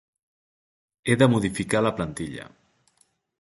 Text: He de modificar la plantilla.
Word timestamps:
He 1.11 1.17
de 1.23 1.27
modificar 1.33 1.83
la 1.89 1.93
plantilla. 2.01 2.49